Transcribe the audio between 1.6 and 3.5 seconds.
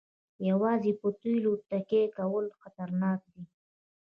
تکیه کول خطرناک دي.